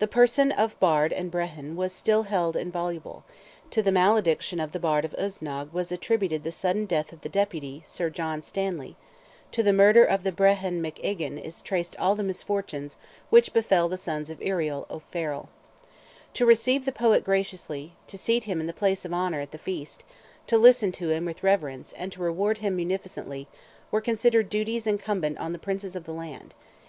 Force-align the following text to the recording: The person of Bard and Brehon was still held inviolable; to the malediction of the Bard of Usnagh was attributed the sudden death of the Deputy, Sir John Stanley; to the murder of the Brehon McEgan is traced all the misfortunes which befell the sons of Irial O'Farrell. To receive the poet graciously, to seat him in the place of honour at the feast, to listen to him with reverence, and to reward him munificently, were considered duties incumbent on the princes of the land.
The 0.00 0.08
person 0.08 0.50
of 0.50 0.76
Bard 0.80 1.12
and 1.12 1.30
Brehon 1.30 1.76
was 1.76 1.92
still 1.92 2.24
held 2.24 2.56
inviolable; 2.56 3.22
to 3.70 3.80
the 3.80 3.92
malediction 3.92 4.58
of 4.58 4.72
the 4.72 4.80
Bard 4.80 5.04
of 5.04 5.14
Usnagh 5.16 5.72
was 5.72 5.92
attributed 5.92 6.42
the 6.42 6.50
sudden 6.50 6.84
death 6.84 7.12
of 7.12 7.20
the 7.20 7.28
Deputy, 7.28 7.80
Sir 7.86 8.10
John 8.10 8.42
Stanley; 8.42 8.96
to 9.52 9.62
the 9.62 9.72
murder 9.72 10.04
of 10.04 10.24
the 10.24 10.32
Brehon 10.32 10.82
McEgan 10.82 11.40
is 11.40 11.62
traced 11.62 11.96
all 11.96 12.16
the 12.16 12.24
misfortunes 12.24 12.96
which 13.30 13.52
befell 13.52 13.88
the 13.88 13.96
sons 13.96 14.30
of 14.30 14.40
Irial 14.40 14.84
O'Farrell. 14.90 15.48
To 16.34 16.44
receive 16.44 16.84
the 16.84 16.90
poet 16.90 17.22
graciously, 17.22 17.92
to 18.08 18.18
seat 18.18 18.42
him 18.42 18.60
in 18.60 18.66
the 18.66 18.72
place 18.72 19.04
of 19.04 19.14
honour 19.14 19.38
at 19.40 19.52
the 19.52 19.58
feast, 19.58 20.02
to 20.48 20.58
listen 20.58 20.90
to 20.90 21.10
him 21.10 21.24
with 21.24 21.44
reverence, 21.44 21.92
and 21.92 22.10
to 22.10 22.20
reward 22.20 22.58
him 22.58 22.74
munificently, 22.74 23.46
were 23.92 24.00
considered 24.00 24.50
duties 24.50 24.88
incumbent 24.88 25.38
on 25.38 25.52
the 25.52 25.58
princes 25.60 25.94
of 25.94 26.02
the 26.02 26.12
land. 26.14 26.52